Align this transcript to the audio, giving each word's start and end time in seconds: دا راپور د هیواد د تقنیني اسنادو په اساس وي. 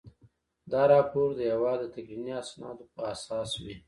دا 0.71 0.81
راپور 0.93 1.27
د 1.35 1.39
هیواد 1.51 1.77
د 1.81 1.85
تقنیني 1.95 2.33
اسنادو 2.41 2.83
په 2.93 3.01
اساس 3.13 3.49
وي. 3.63 3.75